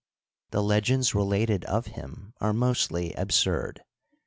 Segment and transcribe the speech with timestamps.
[0.49, 3.83] The legends re lated of him are mostly absurd.